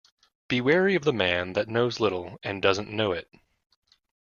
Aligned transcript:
Be 0.47 0.61
wary 0.61 0.95
of 0.95 1.03
the 1.03 1.13
man 1.13 1.53
that 1.53 1.69
knows 1.69 1.99
little, 1.99 2.39
and 2.41 2.59
doesn't 2.59 2.89
know 2.89 3.11
it. 3.11 3.29